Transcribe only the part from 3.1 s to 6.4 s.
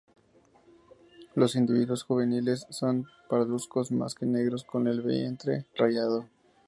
parduzcos más que negros, con el vientre rayado.